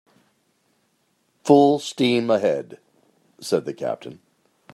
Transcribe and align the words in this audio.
"Full 1.43 1.77
steam 1.77 2.31
ahead," 2.31 2.79
said 3.39 3.65
the 3.65 3.73
captain. 3.75 4.19